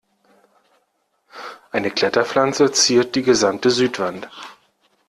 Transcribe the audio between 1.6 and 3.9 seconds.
Eine Kletterpflanze ziert die gesamte